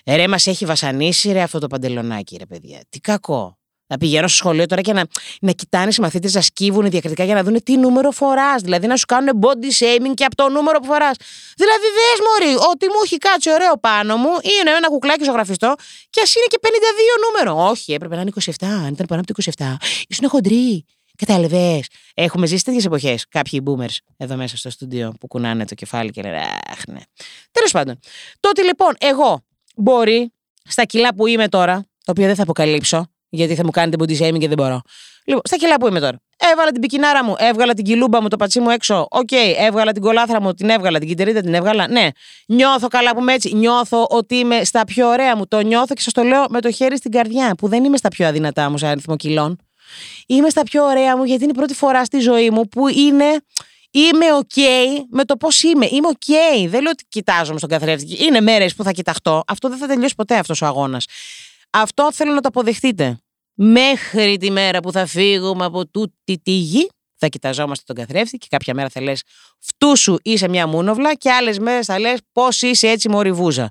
Ε, 0.04 0.16
ρε, 0.16 0.28
μας 0.28 0.46
έχει 0.46 0.64
βασανίσει 0.64 1.32
ρε 1.32 1.42
αυτό 1.42 1.58
το 1.58 1.66
παντελονάκι, 1.66 2.36
ρε 2.36 2.46
παιδιά. 2.46 2.80
Τι 2.88 3.00
κακό. 3.00 3.59
Να 3.90 3.98
πηγαίνω 3.98 4.28
στο 4.28 4.36
σχολείο 4.36 4.66
τώρα 4.66 4.80
και 4.80 4.92
να, 4.92 5.04
να 5.40 5.52
κοιτάνε 5.52 5.92
οι 5.98 6.00
μαθήτε 6.00 6.30
να 6.32 6.40
σκύβουν 6.40 6.90
διακριτικά 6.90 7.24
για 7.24 7.34
να 7.34 7.42
δουν 7.42 7.62
τι 7.62 7.76
νούμερο 7.76 8.10
φοράς. 8.10 8.62
Δηλαδή 8.62 8.86
να 8.86 8.96
σου 8.96 9.06
κάνουν 9.06 9.40
body 9.42 9.84
shaming 9.84 10.14
και 10.14 10.24
από 10.24 10.34
το 10.34 10.48
νούμερο 10.48 10.78
που 10.78 10.86
φοράς. 10.86 11.16
Δηλαδή 11.56 11.86
δες 11.98 12.18
μωρή, 12.26 12.54
ότι 12.70 12.86
μου 12.86 13.00
έχει 13.04 13.18
κάτσει 13.18 13.50
ωραίο 13.52 13.78
πάνω 13.78 14.16
μου 14.16 14.28
είναι 14.28 14.70
ένα 14.76 14.88
κουκλάκι 14.88 15.24
ζωγραφιστό 15.24 15.74
και 16.10 16.20
ας 16.22 16.34
είναι 16.34 16.46
και 16.48 16.58
52 16.62 16.68
νούμερο. 17.24 17.68
Όχι, 17.68 17.92
έπρεπε 17.92 18.14
να 18.14 18.20
είναι 18.20 18.32
27. 18.44 18.50
Αν 18.60 18.92
ήταν 18.92 19.06
πάνω 19.06 19.20
από 19.20 19.34
το 19.34 19.50
27, 19.58 19.74
ήσουν 20.08 20.28
χοντρή. 20.28 20.84
Κατάλαβες. 21.26 21.86
Έχουμε 22.14 22.46
ζήσει 22.46 22.64
τέτοιες 22.64 22.84
εποχές. 22.84 23.26
Κάποιοι 23.28 23.62
boomers 23.66 23.96
εδώ 24.16 24.36
μέσα 24.36 24.56
στο 24.56 24.70
στούντιο 24.70 25.14
που 25.20 25.26
κουνάνε 25.26 25.64
το 25.64 25.74
κεφάλι 25.74 26.10
και 26.10 26.22
λένε 26.22 26.36
Αχ, 26.70 26.86
ναι. 26.86 27.00
Τέλος 27.50 27.70
πάντων. 27.70 27.98
Τότε 28.40 28.62
λοιπόν, 28.62 28.94
εγώ 28.98 29.44
μπορεί 29.76 30.32
στα 30.64 30.84
κιλά 30.84 31.14
που 31.14 31.26
είμαι 31.26 31.48
τώρα, 31.48 31.84
το 32.04 32.10
οποίο 32.10 32.26
δεν 32.26 32.34
θα 32.34 32.42
αποκαλύψω, 32.42 33.06
γιατί 33.30 33.54
θα 33.54 33.64
μου 33.64 33.70
κάνετε 33.70 34.04
body 34.04 34.22
shaming 34.22 34.38
και 34.38 34.48
δεν 34.48 34.56
μπορώ. 34.56 34.80
Λοιπόν, 35.24 35.42
στα 35.44 35.56
κιλά 35.56 35.76
που 35.76 35.86
είμαι 35.86 36.00
τώρα. 36.00 36.20
Έβαλα 36.52 36.70
την 36.70 36.80
μπικινάρα 36.80 37.24
μου, 37.24 37.34
έβγαλα 37.38 37.74
την 37.74 37.84
κοιλούμπα 37.84 38.22
μου, 38.22 38.28
το 38.28 38.36
πατσί 38.36 38.60
μου 38.60 38.70
έξω. 38.70 39.06
Οκ, 39.10 39.28
okay, 39.30 39.54
έβγαλα 39.58 39.92
την 39.92 40.02
κωλάρα 40.02 40.40
μου, 40.40 40.54
την 40.54 40.70
έβγαλα, 40.70 40.98
την 40.98 41.08
κυτταρίτιδα 41.08 41.40
την 41.40 41.54
έβγαλα. 41.54 41.88
Ναι, 41.88 42.08
νιώθω 42.46 42.88
καλά 42.88 43.14
που 43.14 43.20
είμαι 43.20 43.32
έτσι. 43.32 43.54
Νιώθω 43.54 44.06
ότι 44.10 44.34
είμαι 44.34 44.64
στα 44.64 44.84
πιο 44.84 45.08
ωραία 45.08 45.36
μου. 45.36 45.46
Το 45.46 45.60
νιώθω 45.60 45.94
και 45.94 46.00
σας 46.00 46.12
το 46.12 46.22
λέω 46.22 46.44
με 46.48 46.60
το 46.60 46.70
χέρι 46.70 46.96
στην 46.96 47.10
καρδιά, 47.10 47.54
που 47.58 47.68
δεν 47.68 47.84
είμαι 47.84 47.96
στα 47.96 48.08
πιο 48.08 48.26
αδυνατά 48.26 48.70
μου 48.70 48.78
σε 48.78 48.86
αριθμό 48.86 49.16
κιλών. 49.16 49.58
Είμαι 50.26 50.48
στα 50.48 50.62
πιο 50.62 50.84
ωραία 50.84 51.16
μου 51.16 51.24
γιατί 51.24 51.42
είναι 51.42 51.52
η 51.54 51.56
πρώτη 51.56 51.74
φορά 51.74 52.04
στη 52.04 52.18
ζωή 52.18 52.50
μου 52.50 52.68
που 52.68 52.88
είναι. 52.88 53.40
Είμαι 53.90 54.26
OK 54.40 54.60
με 55.10 55.24
το 55.24 55.36
πώς 55.36 55.62
είμαι. 55.62 55.86
Είμαι 55.90 56.08
OK. 56.12 56.32
Δεν 56.68 56.82
λέω 56.82 56.90
ότι 56.90 57.04
κοιτάζομαι 57.08 57.58
στον 57.58 57.70
καθρέφτη. 57.70 58.24
Είναι 58.24 58.40
μέρες 58.40 58.74
που 58.74 58.82
θα 58.82 58.90
κοιταχτώ. 58.90 59.42
Αυτό 59.46 59.68
δεν 59.68 59.78
θα 59.78 59.86
τελειώσει 59.86 60.14
ποτέ 60.14 60.36
αυτός 60.36 60.62
ο 60.62 60.66
αγώνας. 60.66 61.04
Αυτό 61.70 62.12
θέλω 62.12 62.32
να 62.32 62.40
το 62.40 62.48
αποδεχτείτε. 62.48 63.18
Μέχρι 63.54 64.36
τη 64.36 64.50
μέρα 64.50 64.80
που 64.80 64.92
θα 64.92 65.06
φύγουμε 65.06 65.64
από 65.64 65.86
τούτη 65.86 66.38
τη 66.42 66.52
γη, 66.52 66.88
θα 67.16 67.26
κοιταζόμαστε 67.26 67.84
τον 67.86 67.96
καθρέφτη 67.96 68.38
και 68.38 68.46
κάποια 68.50 68.74
μέρα 68.74 68.88
θα 68.88 69.00
λες 69.00 69.22
φτού 69.58 69.96
σου 69.96 70.18
είσαι 70.22 70.48
μια 70.48 70.66
μούνοβλα 70.66 71.14
και 71.14 71.30
άλλες 71.30 71.58
μέρες 71.58 71.86
θα 71.86 71.98
λες 71.98 72.18
πώς 72.32 72.62
είσαι 72.62 72.88
έτσι 72.88 73.08
μοριβούζα. 73.08 73.68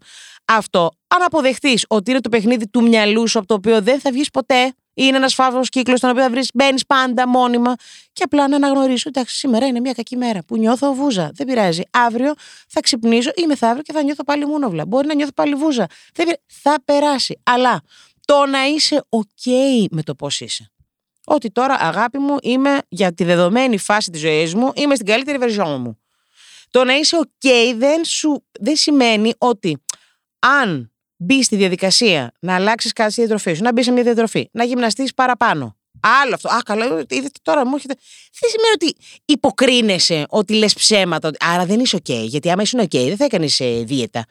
Αυτό, 0.51 0.91
αν 1.07 1.21
αποδεχτείς 1.21 1.85
ότι 1.87 2.11
είναι 2.11 2.21
το 2.21 2.29
παιχνίδι 2.29 2.67
του 2.67 2.81
μυαλού 2.81 3.27
σου 3.27 3.37
από 3.37 3.47
το 3.47 3.53
οποίο 3.53 3.81
δεν 3.81 3.99
θα 3.99 4.11
βγεις 4.11 4.29
ποτέ, 4.29 4.73
είναι 4.93 5.17
ένας 5.17 5.33
φαύλος 5.33 5.69
κύκλος 5.69 5.97
στον 5.97 6.09
οποίο 6.09 6.23
θα 6.23 6.29
βρεις, 6.29 6.49
μπαίνεις 6.53 6.85
πάντα 6.85 7.27
μόνιμα 7.27 7.75
και 8.13 8.23
απλά 8.23 8.47
να 8.47 8.55
αναγνωρίσω. 8.55 9.09
Εντάξει, 9.09 9.35
σήμερα 9.35 9.65
είναι 9.65 9.79
μια 9.79 9.93
κακή 9.93 10.17
μέρα 10.17 10.43
που 10.47 10.57
νιώθω 10.57 10.93
βούζα. 10.93 11.31
Δεν 11.33 11.47
πειράζει. 11.47 11.81
Αύριο 11.91 12.33
θα 12.67 12.79
ξυπνήσω 12.79 13.31
ή 13.35 13.45
μεθαύριο 13.45 13.81
και 13.81 13.93
θα 13.93 14.03
νιώθω 14.03 14.23
πάλι 14.23 14.45
μούνοβλα. 14.45 14.85
Μπορεί 14.85 15.07
να 15.07 15.13
νιώθω 15.13 15.31
πάλι 15.31 15.55
βούζα. 15.55 15.85
Δεν 16.13 16.25
πειράζει. 16.25 16.41
Θα 16.45 16.75
περάσει. 16.85 17.39
Αλλά 17.43 17.81
το 18.25 18.45
να 18.45 18.65
είσαι 18.65 19.05
OK 19.09 19.85
με 19.91 20.03
το 20.03 20.15
πώς 20.15 20.41
είσαι. 20.41 20.71
Ότι 21.25 21.51
τώρα, 21.51 21.73
αγάπη 21.79 22.17
μου, 22.17 22.35
είμαι 22.41 22.77
για 22.89 23.13
τη 23.13 23.23
δεδομένη 23.23 23.77
φάση 23.77 24.11
της 24.11 24.21
ζωής 24.21 24.55
μου, 24.55 24.71
είμαι 24.75 24.95
στην 24.95 25.07
καλύτερη 25.07 25.37
βερζιόν 25.37 25.81
μου. 25.81 25.99
Το 26.69 26.83
να 26.83 26.93
είσαι 26.93 27.17
OK 27.21 27.47
δεν, 27.75 28.05
σου, 28.05 28.43
δεν 28.59 28.75
σημαίνει 28.75 29.33
ότι 29.37 29.81
αν 30.39 30.91
μπει 31.15 31.43
στη 31.43 31.55
διαδικασία 31.55 32.31
να 32.39 32.55
αλλάξεις 32.55 32.93
κάτι 32.93 33.11
στη 33.11 33.21
διατροφή 33.21 33.53
σου, 33.53 33.63
να 33.63 33.71
μπει 33.71 33.83
σε 33.83 33.91
μια 33.91 34.03
διατροφή, 34.03 34.49
να 34.51 34.63
γυμναστείς 34.63 35.13
παραπάνω. 35.13 35.77
Άλλο 36.23 36.33
αυτό. 36.33 36.49
Α, 36.49 36.61
καλά, 36.65 36.85
είδατε 36.85 37.39
τώρα 37.41 37.65
μου 37.65 37.75
έχετε. 37.75 37.93
Δεν 38.39 38.49
σημαίνει 38.49 38.73
ότι 38.73 38.95
υποκρίνεσαι, 39.25 40.25
ότι 40.29 40.53
λες 40.53 40.73
ψέματα. 40.73 41.31
Άρα 41.39 41.65
δεν 41.65 41.79
είσαι 41.79 41.97
OK. 41.97 42.09
Γιατί 42.09 42.51
άμα 42.51 42.61
ήσουν 42.61 42.79
OK, 42.79 42.91
δεν 42.91 43.17
θα 43.17 43.25
έκανες 43.25 43.61
δίαιτα. 43.83 44.25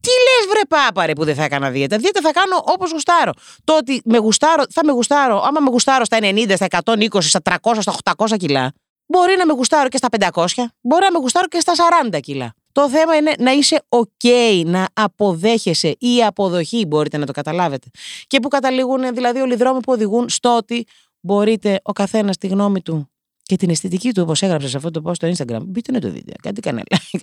Τι 0.00 0.08
λες, 0.08 0.52
βρε 0.52 0.60
πάπαρε 0.68 1.12
που 1.12 1.24
δεν 1.24 1.34
θα 1.34 1.44
έκανα 1.44 1.70
δίαιτα; 1.70 1.96
Δίαιτα 1.96 2.20
θα 2.20 2.32
κάνω 2.32 2.62
όπως 2.64 2.90
γουστάρω. 2.90 3.32
Το 3.64 3.76
ότι 3.76 4.02
με 4.04 4.18
γουστάρω, 4.18 4.64
θα 4.70 4.84
με 4.84 4.92
γουστάρω, 4.92 5.42
άμα 5.42 5.60
με 5.60 5.70
γουστάρω 5.70 6.04
στα 6.04 6.18
90, 6.20 6.52
στα 6.54 6.66
120, 6.84 7.20
στα 7.20 7.40
300, 7.42 7.76
στα 7.80 7.94
800 8.16 8.36
κιλά, 8.36 8.72
μπορεί 9.06 9.36
να 9.36 9.46
με 9.46 9.52
γουστάρω 9.52 9.88
και 9.88 9.96
στα 9.96 10.08
500, 10.18 10.44
μπορεί 10.80 11.04
να 11.04 11.10
με 11.10 11.18
γουστάρω 11.18 11.46
και 11.46 11.60
στα 11.60 11.72
40 12.12 12.20
κιλά. 12.20 12.54
Το 12.72 12.90
θέμα 12.90 13.16
είναι 13.16 13.32
να 13.38 13.50
είσαι 13.50 13.82
OK, 13.88 14.62
να 14.66 14.88
αποδέχεσαι. 14.92 15.96
Η 15.98 16.24
αποδοχή 16.24 16.86
μπορείτε 16.86 17.16
να 17.16 17.26
το 17.26 17.32
καταλάβετε. 17.32 17.88
Και 18.26 18.40
που 18.40 18.48
καταλήγουν 18.48 19.14
δηλαδή 19.14 19.40
όλοι 19.40 19.52
οι 19.52 19.56
δρόμοι 19.56 19.80
που 19.80 19.92
οδηγούν 19.92 20.28
στο 20.28 20.56
ότι 20.56 20.86
μπορείτε 21.20 21.80
ο 21.82 21.92
καθένας 21.92 22.36
τη 22.36 22.46
γνώμη 22.46 22.82
του 22.82 23.10
και 23.42 23.56
την 23.56 23.70
αισθητική 23.70 24.12
του, 24.12 24.22
όπως 24.22 24.42
έγραψες 24.42 24.70
σε 24.70 24.76
αυτό 24.76 24.90
το 24.90 25.02
post 25.04 25.14
στο 25.14 25.28
Instagram. 25.28 25.60
Μπείτε 25.66 25.92
να 25.92 26.00
το 26.00 26.10
δείτε. 26.10 26.32
Κάντε 26.42 26.60
κανένα 26.60 26.86
like. 26.90 27.20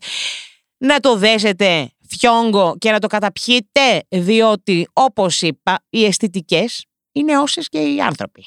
Να 0.77 0.99
το 0.99 1.15
δέσετε 1.15 1.91
φιόγκο 2.07 2.75
και 2.77 2.91
να 2.91 2.99
το 2.99 3.07
καταπιείτε, 3.07 4.03
διότι 4.09 4.87
όπως 4.93 5.41
είπα, 5.41 5.83
οι 5.89 6.05
αισθητικές 6.05 6.85
είναι 7.11 7.37
όσες 7.37 7.69
και 7.69 7.79
οι 7.79 8.01
άνθρωποι. 8.01 8.45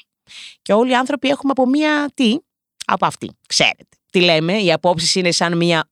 Και 0.61 0.73
όλοι 0.73 0.91
οι 0.91 0.95
άνθρωποι 0.95 1.27
έχουμε 1.29 1.51
από 1.51 1.67
μία 1.67 2.11
τι, 2.13 2.37
από 2.85 3.05
αυτή, 3.05 3.31
ξέρετε. 3.47 3.97
Τι 4.11 4.21
λέμε, 4.21 4.61
οι 4.61 4.71
απόψεις 4.71 5.15
είναι 5.15 5.31
σαν 5.31 5.57
μία 5.57 5.87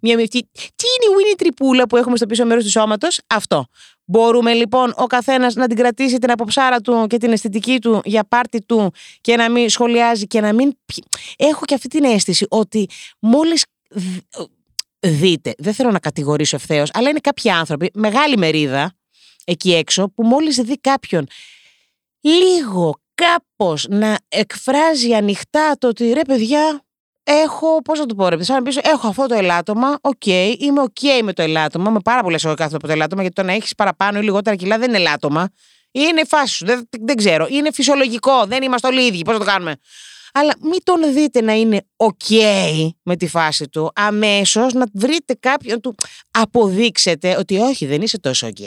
μια 0.00 0.16
με 0.16 0.22
αυτή, 0.22 0.48
τι 0.52 0.86
είναι 0.86 1.12
η 1.12 1.16
Winnie 1.16 1.34
τρυπούλα 1.38 1.86
που 1.86 1.96
έχουμε 1.96 2.16
στο 2.16 2.26
πίσω 2.26 2.46
μέρος 2.46 2.64
του 2.64 2.70
σώματος, 2.70 3.20
αυτό. 3.26 3.66
Μπορούμε 4.04 4.52
λοιπόν 4.52 4.92
ο 4.96 5.06
καθένας 5.06 5.54
να 5.54 5.66
την 5.66 5.76
κρατήσει 5.76 6.18
την 6.18 6.30
αποψάρα 6.30 6.80
του 6.80 7.06
και 7.08 7.16
την 7.16 7.32
αισθητική 7.32 7.78
του 7.78 8.00
για 8.04 8.24
πάρτι 8.24 8.62
του 8.62 8.92
και 9.20 9.36
να 9.36 9.50
μην 9.50 9.68
σχολιάζει 9.68 10.26
και 10.26 10.40
να 10.40 10.52
μην. 10.52 10.72
Έχω 11.36 11.64
και 11.64 11.74
αυτή 11.74 11.88
την 11.88 12.04
αίσθηση 12.04 12.46
ότι 12.48 12.88
μόλις 13.18 13.64
δείτε, 15.00 15.54
δεν 15.58 15.74
θέλω 15.74 15.90
να 15.90 15.98
κατηγορήσω 15.98 16.56
ευθέως, 16.56 16.90
αλλά 16.92 17.08
είναι 17.08 17.18
κάποιοι 17.18 17.50
άνθρωποι, 17.50 17.90
μεγάλη 17.94 18.36
μερίδα 18.36 18.92
εκεί 19.44 19.74
έξω, 19.74 20.08
που 20.08 20.22
μόλις 20.22 20.56
δει 20.56 20.78
κάποιον 20.78 21.26
λίγο 22.20 23.00
κάπως 23.14 23.86
να 23.88 24.18
εκφράζει 24.28 25.14
ανοιχτά 25.14 25.76
το 25.78 25.88
ότι 25.88 26.12
ρε 26.12 26.22
παιδιά 26.22 26.84
έχω, 27.32 27.82
πώς 27.82 27.98
να 27.98 28.06
το 28.06 28.14
πω 28.14 28.28
ρε 28.28 28.42
σαν 28.42 28.56
να 28.56 28.62
πεις, 28.62 28.76
έχω 28.76 29.08
αυτό 29.08 29.26
το 29.26 29.34
ελάττωμα, 29.34 29.98
οκ, 30.00 30.26
είμαι 30.26 30.80
οκ 30.80 31.22
με 31.22 31.32
το 31.32 31.42
ελάττωμα, 31.42 31.90
με 31.90 32.00
πάρα 32.04 32.22
πολλές 32.22 32.44
εγώ 32.44 32.54
κάθομαι 32.54 32.76
από 32.76 32.86
το 32.86 32.92
ελάττωμα 32.92 33.22
γιατί 33.22 33.36
το 33.36 33.42
να 33.42 33.52
έχεις 33.52 33.74
παραπάνω 33.74 34.18
ή 34.18 34.22
λιγότερα 34.22 34.56
κιλά 34.56 34.78
δεν 34.78 34.88
είναι 34.88 34.98
ελάττωμα. 34.98 35.48
Είναι 35.92 36.20
η 36.20 36.26
φάση 36.26 36.54
σου, 36.54 36.66
δεν, 36.66 36.88
δεν 37.00 37.16
ξέρω, 37.16 37.46
είναι 37.50 37.72
φυσιολογικό, 37.72 38.44
δεν 38.46 38.62
είμαστε 38.62 38.86
όλοι 38.86 39.06
ίδιοι, 39.06 39.22
πώς 39.22 39.32
να 39.32 39.44
το 39.44 39.50
κάνουμε. 39.50 39.76
Αλλά 40.32 40.52
μην 40.60 40.78
τον 40.82 41.12
δείτε 41.12 41.40
να 41.40 41.52
είναι 41.52 41.82
οκ 41.96 42.30
με 43.02 43.16
τη 43.16 43.28
φάση 43.28 43.68
του, 43.68 43.90
αμέσως 43.94 44.72
να 44.72 44.86
βρείτε 44.92 45.34
κάποιον 45.40 45.71
να 45.71 45.80
του 45.80 45.94
αποδείξετε 46.30 47.36
ότι 47.36 47.58
όχι 47.58 47.86
δεν 47.86 48.02
είσαι 48.02 48.20
τόσο 48.20 48.46
οκ. 48.46 48.58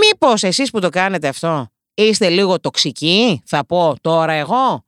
Μήπως 0.00 0.42
εσείς 0.42 0.70
που 0.70 0.80
το 0.80 0.88
κάνετε 0.88 1.28
αυτό 1.28 1.68
Είστε 1.94 2.28
λίγο 2.28 2.60
τοξικοί, 2.60 3.42
θα 3.46 3.66
πω 3.66 3.94
τώρα 4.00 4.32
εγώ. 4.32 4.84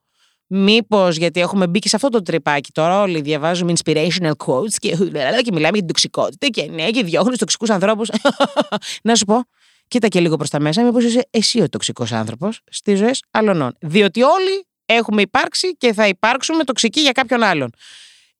Μήπως 0.49 1.17
γιατί 1.17 1.41
έχουμε 1.41 1.67
μπει 1.67 1.79
και 1.79 1.89
σε 1.89 1.97
αυτό 1.97 2.09
το 2.09 2.23
τρυπάκι 2.23 2.73
τώρα, 2.73 3.01
όλοι 3.01 3.21
διαβάζουμε 3.21 3.73
inspirational 3.79 4.33
quotes 4.45 4.75
και, 4.77 4.97
και 5.43 5.53
μιλάμε 5.53 5.59
για 5.59 5.71
την 5.71 5.87
τοξικότητα 5.87 6.47
και 6.47 6.71
ναι, 6.71 6.91
και 6.91 7.03
διώχνουν 7.03 7.31
τους 7.31 7.39
τοξικούς 7.39 7.71
ανθρώπους. 7.71 8.11
να 9.03 9.15
σου 9.15 9.25
πω, 9.25 9.45
κοίτα 9.89 10.09
και 10.09 10.21
λίγο 10.21 10.37
προς 10.37 10.51
τα 10.51 10.61
μέσα, 10.61 10.83
μήπως 10.83 11.05
είσαι 11.05 11.29
εσύ 11.31 11.61
ο 11.61 11.69
τοξικός 11.69 12.13
άνθρωπος 12.13 12.61
στις 12.71 12.99
ζωές 12.99 13.23
άλλων. 13.31 13.77
Διότι 13.81 14.23
όλοι 14.23 14.67
έχουμε 14.87 15.23
υπάρξει 15.23 15.77
και 15.77 15.93
θα 15.93 16.09
υπάρξουμε 16.09 16.65
τοξικοί 16.65 17.01
για 17.01 17.13
κάποιον 17.13 17.43
άλλον. 17.43 17.71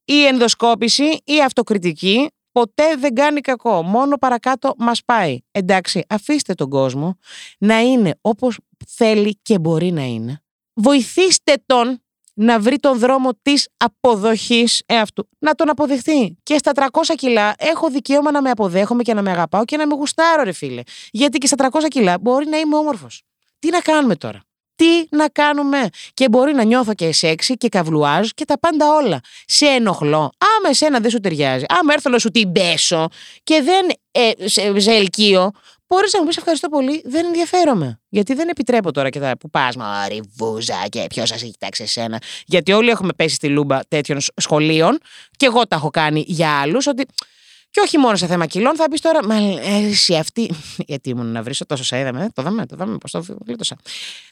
Η 0.05 0.25
ενδοσκόπηση, 0.25 1.21
η 1.23 1.43
αυτοκριτική 1.45 2.29
ποτέ 2.51 2.95
δεν 2.95 3.13
κάνει 3.13 3.41
κακό. 3.41 3.81
Μόνο 3.83 4.17
παρακάτω 4.17 4.73
μας 4.77 5.03
πάει. 5.05 5.39
Εντάξει, 5.51 6.03
αφήστε 6.09 6.53
τον 6.53 6.69
κόσμο 6.69 7.17
να 7.57 7.79
είναι 7.79 8.17
όπως 8.21 8.59
θέλει 8.87 9.39
και 9.41 9.59
μπορεί 9.59 9.91
να 9.91 10.03
είναι. 10.03 10.41
Βοηθήστε 10.79 11.53
τον 11.65 12.01
να 12.33 12.59
βρει 12.59 12.77
τον 12.77 12.99
δρόμο 12.99 13.29
της 13.41 13.69
αποδοχής 13.77 14.83
εαυτού. 14.85 15.29
Να 15.39 15.53
τον 15.55 15.69
αποδεχθεί. 15.69 16.37
Και 16.43 16.57
στα 16.57 16.71
300 16.75 17.15
κιλά 17.15 17.53
έχω 17.57 17.89
δικαίωμα 17.89 18.31
να 18.31 18.41
με 18.41 18.49
αποδέχομαι 18.49 19.03
και 19.03 19.13
να 19.13 19.21
με 19.21 19.31
αγαπάω 19.31 19.65
και 19.65 19.77
να 19.77 19.87
με 19.87 19.95
γουστάρω 19.95 20.43
ρε 20.43 20.51
φίλε. 20.51 20.81
Γιατί 21.11 21.37
και 21.37 21.47
στα 21.47 21.69
300 21.71 21.87
κιλά 21.87 22.19
μπορεί 22.19 22.47
να 22.47 22.57
είμαι 22.57 22.75
όμορφος. 22.75 23.23
Τι 23.59 23.69
να 23.69 23.79
κάνουμε 23.79 24.15
τώρα; 24.15 24.41
Τι 24.77 25.15
να 25.17 25.27
κάνουμε; 25.27 25.89
Και 26.13 26.29
μπορεί 26.29 26.53
να 26.53 26.63
νιώθω 26.63 26.93
και 26.93 27.13
σεξι 27.13 27.53
και 27.53 27.69
καβλουάζ 27.69 28.29
και 28.35 28.45
τα 28.45 28.59
πάντα 28.59 28.93
όλα. 28.93 29.19
Σε 29.45 29.65
ενοχλώ. 29.65 30.31
Άμα 30.57 30.69
εσένα 30.69 30.99
δεν 30.99 31.11
σου 31.11 31.19
ταιριάζει, 31.19 31.65
άμα 31.67 31.93
έρθω 31.93 32.09
να 32.09 32.19
σου 32.19 32.29
την 32.29 32.51
πέσω 32.51 33.07
και 33.43 33.61
δεν 33.61 33.89
ε, 34.11 34.47
σε, 34.47 34.79
σε 34.79 34.91
ελκύω, 34.91 35.51
μπορείς 35.87 36.13
να 36.13 36.19
μου 36.19 36.27
πεις 36.27 36.37
ευχαριστώ 36.37 36.69
πολύ, 36.69 37.01
δεν 37.05 37.25
ενδιαφέρομαι. 37.25 37.99
Γιατί 38.09 38.33
δεν 38.33 38.47
επιτρέπω 38.47 38.91
τώρα 38.91 39.09
και 39.09 39.19
τα 39.19 39.37
που 39.39 39.49
πας, 39.49 39.75
Μαρι, 39.75 40.21
βούζα 40.35 40.85
και 40.89 41.05
ποιος 41.09 41.29
σας 41.29 41.41
έχει 41.41 41.51
κοιτάξει 41.51 41.83
εσένα. 41.83 42.21
Γιατί 42.45 42.71
όλοι 42.71 42.89
έχουμε 42.89 43.13
πέσει 43.15 43.35
στη 43.35 43.47
λούμπα 43.47 43.79
τέτοιων 43.87 44.19
σχολείων 44.35 44.99
και 45.37 45.45
εγώ 45.45 45.67
τα 45.67 45.75
έχω 45.75 45.89
κάνει 45.89 46.23
για 46.27 46.59
άλλους, 46.59 46.87
ότι 46.87 47.05
και 47.69 47.79
όχι 47.83 47.97
μόνο 47.97 48.15
σε 48.15 48.27
θέμα 48.27 48.45
κιλών, 48.45 48.75
θα 48.75 48.87
πεις 48.89 49.01
τώρα, 49.01 49.25
Μα 49.25 49.35
εσύ 49.65 50.15
αυτή. 50.15 50.51
Γιατί 50.87 51.09
ήμουν 51.09 51.31
να 51.31 51.43
βρεις 51.43 51.63
τόσο 51.67 51.83
σα 51.83 51.99
είδαμε. 51.99 52.29
Το 52.33 52.41
δάμε, 52.41 52.65
το 52.65 52.75
δάμε, 52.75 52.97
πώς 52.97 53.11
το 53.11 53.25
γλίτωσα. 53.45 53.75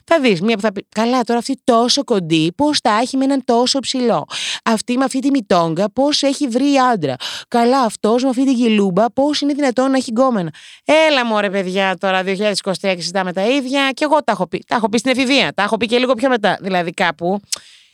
Θα 0.04 0.20
δεις 0.20 0.40
μία 0.40 0.54
που 0.54 0.60
θα 0.60 0.72
πει, 0.72 0.86
Καλά, 0.88 1.22
τώρα 1.22 1.38
αυτή 1.38 1.60
τόσο 1.64 2.04
κοντή, 2.04 2.52
πώς 2.56 2.80
τα 2.80 2.98
έχει 3.02 3.16
με 3.16 3.24
έναν 3.24 3.44
τόσο 3.44 3.78
ψηλό. 3.78 4.26
Αυτή 4.64 4.96
με 4.96 5.04
αυτή 5.04 5.18
τη 5.18 5.30
μητόγκα, 5.30 5.90
πώς 5.92 6.22
έχει 6.22 6.48
βρει 6.48 6.76
άντρα. 6.92 7.16
Καλά, 7.48 7.80
αυτός 7.80 8.22
με 8.22 8.28
αυτή 8.28 8.44
την 8.44 8.54
κιλούμπα, 8.54 9.10
πώς 9.12 9.40
είναι 9.40 9.52
δυνατόν 9.52 9.90
να 9.90 9.96
έχει 9.96 10.10
γκόμενα. 10.10 10.50
Έλα 10.84 11.26
μου 11.26 11.40
ρε 11.40 11.50
παιδιά, 11.50 11.96
τώρα 11.96 12.22
2023 12.24 12.62
συζητάμε 12.80 13.32
τα 13.32 13.46
ίδια. 13.46 13.90
Και 13.94 14.04
εγώ 14.04 14.24
τα 14.24 14.32
έχω 14.32 14.46
πει. 14.46 14.64
Τα 14.66 14.76
έχω 14.76 14.88
πει 14.88 14.98
στην 14.98 15.10
εφηβεία. 15.10 15.52
Τα 15.54 15.62
έχω 15.62 15.76
πει 15.76 15.86
και 15.86 15.98
λίγο 15.98 16.14
πιο 16.14 16.28
μετά. 16.28 16.58
Δηλαδή 16.60 16.92
κάπου. 16.92 17.40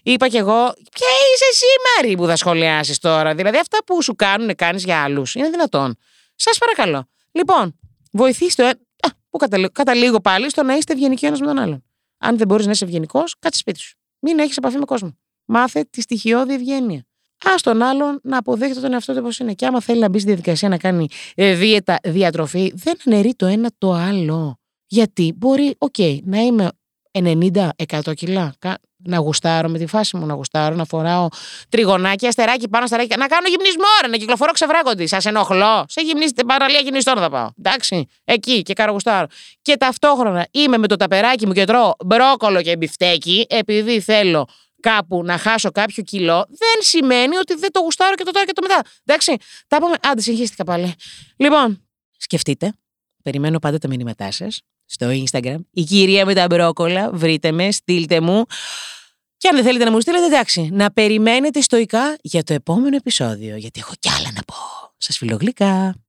Είπα 0.02 0.28
κι 0.28 0.36
εγώ, 0.36 0.72
ποια 0.92 1.08
είσαι 1.34 1.44
εσύ, 1.50 1.64
μαρή, 1.96 2.16
που 2.16 2.26
θα 2.26 2.36
σχολιάσεις 2.36 2.98
τώρα. 2.98 3.34
Δηλαδή, 3.34 3.58
αυτά 3.58 3.78
που 3.86 4.02
σου 4.02 4.14
κάνουν, 4.14 4.54
κάνεις 4.54 4.84
για 4.84 5.02
άλλους. 5.02 5.34
Είναι 5.34 5.50
δυνατόν. 5.50 5.96
Σας 6.34 6.58
παρακαλώ. 6.58 7.08
Λοιπόν, 7.32 7.78
βοηθήστε. 8.12 8.68
Ε, 8.68 9.08
που 9.30 9.38
καταλήγω, 9.72 10.20
πάλι 10.20 10.50
στο 10.50 10.62
να 10.62 10.74
είστε 10.74 10.92
ευγενικοί 10.92 11.26
ένας 11.26 11.40
με 11.40 11.46
τον 11.46 11.58
άλλον. 11.58 11.84
Αν 12.18 12.36
δεν 12.38 12.46
μπορείς 12.46 12.66
να 12.66 12.72
είσαι 12.72 12.84
ευγενικός, 12.84 13.34
κάτσε 13.38 13.58
σπίτι 13.58 13.78
σου. 13.78 13.96
Μην 14.18 14.38
έχεις 14.38 14.56
επαφή 14.56 14.78
με 14.78 14.84
κόσμο. 14.84 15.18
Μάθε 15.44 15.84
τη 15.90 16.00
στοιχειώδη 16.00 16.54
ευγένεια. 16.54 17.06
Άσ' 17.44 17.54
τον 17.62 17.82
άλλον 17.82 18.20
να 18.22 18.38
αποδέχεται 18.38 18.80
τον 18.80 18.92
εαυτό 18.92 19.12
του 19.12 19.18
όπως 19.22 19.38
είναι. 19.38 19.52
Και 19.52 19.66
άμα 19.66 19.80
θέλει 19.80 20.00
να 20.00 20.08
μπει 20.08 20.18
στη 20.18 20.26
διαδικασία 20.26 20.68
να 20.68 20.78
κάνει 20.78 21.08
ε, 21.34 21.54
δίαιτα, 21.54 21.98
διατροφή, 22.02 22.72
δεν 22.74 22.96
αναιρεί 23.06 23.34
το 23.34 23.46
ένα 23.46 23.70
το 23.78 23.92
άλλο. 23.92 24.58
Γιατί 24.86 25.34
μπορεί, 25.36 25.74
οκ, 25.78 25.98
να 26.24 26.38
είμαι 26.38 26.70
90-100 27.12 28.14
κιλά. 28.14 28.54
Να 29.04 29.16
γουστάρω 29.16 29.68
με 29.68 29.78
τη 29.78 29.86
φάση 29.86 30.16
μου, 30.16 30.26
να 30.26 30.34
γουστάρω, 30.34 30.74
να 30.74 30.84
φοράω 30.84 31.28
τριγωνάκια, 31.68 32.28
αστεράκι 32.28 32.68
πάνω 32.68 32.84
αστεράκι. 32.84 33.16
Να 33.18 33.26
κάνω 33.26 33.48
γυμνισμό, 33.48 33.84
ρε, 34.02 34.08
να 34.08 34.16
κυκλοφορώ 34.16 34.52
ξεβράκοντι. 34.52 35.06
Σας 35.06 35.26
ενοχλώ. 35.26 35.84
Σε 35.88 36.00
γυμνίστε, 36.00 36.44
παραλία 36.44 36.80
γυμνιστών 36.80 37.16
θα 37.16 37.30
πάω. 37.30 37.48
Εντάξει, 37.58 38.06
εκεί 38.24 38.62
και 38.62 38.72
κάνω 38.72 38.92
γουστάρω. 38.92 39.26
Και 39.62 39.76
ταυτόχρονα 39.76 40.48
είμαι 40.50 40.78
με 40.78 40.86
το 40.86 40.96
ταπεράκι 40.96 41.46
μου 41.46 41.52
και 41.52 41.64
τρώω 41.64 41.92
μπρόκολο 42.04 42.62
και 42.62 42.76
μπιφτέκι, 42.76 43.46
επειδή 43.48 44.00
θέλω 44.00 44.48
κάπου 44.80 45.24
να 45.24 45.38
χάσω 45.38 45.70
κάποιο 45.70 46.02
κιλό, 46.02 46.46
δεν 46.48 46.76
σημαίνει 46.78 47.36
ότι 47.36 47.54
δεν 47.54 47.72
το 47.72 47.80
γουστάρω 47.80 48.14
και 48.14 48.24
το 48.24 48.30
τώρα 48.30 48.46
και 48.46 48.52
το 48.52 48.62
μετά. 48.62 48.82
Εντάξει, 49.04 49.36
τα 49.66 49.78
πούμε. 49.78 49.94
Άντε, 50.02 50.20
συγχύστηκα 50.20 50.64
πάλι. 50.64 50.94
Λοιπόν, 51.36 51.88
σκεφτείτε. 52.16 52.72
Περιμένω 53.22 53.58
πάντα 53.58 53.78
τα 53.78 53.88
μηνύματά 53.88 54.30
σας 54.30 54.60
στο 54.92 55.08
Instagram. 55.10 55.58
Η 55.70 55.82
κυρία 55.82 56.24
με 56.24 56.34
τα 56.34 56.46
μπρόκολα, 56.46 57.10
βρείτε 57.12 57.52
με, 57.52 57.70
στείλτε 57.70 58.20
μου. 58.20 58.44
Και 59.36 59.48
αν 59.48 59.54
δεν 59.54 59.64
θέλετε 59.64 59.84
να 59.84 59.90
μου 59.90 60.00
στείλετε, 60.00 60.24
εντάξει, 60.24 60.68
να 60.72 60.92
περιμένετε 60.92 61.60
στοικά 61.60 62.16
για 62.22 62.42
το 62.42 62.54
επόμενο 62.54 62.96
επεισόδιο, 62.96 63.56
γιατί 63.56 63.80
έχω 63.80 63.92
κι 63.98 64.08
άλλα 64.10 64.30
να 64.34 64.42
πω. 64.42 64.54
Σας 64.96 65.16
φιλογλυκά. 65.16 66.02